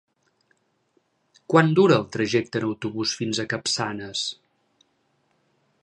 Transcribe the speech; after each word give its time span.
Quant 1.53 1.69
dura 1.79 1.99
el 2.03 2.07
trajecte 2.17 2.59
en 2.61 2.65
autobús 2.71 3.15
fins 3.21 3.43
a 3.43 3.47
Capçanes? 3.53 4.25